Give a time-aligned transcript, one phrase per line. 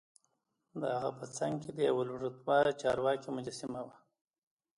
[0.81, 3.95] دهغه په څنګ کې د یوه لوړ رتبه چارواکي مجسمه وه.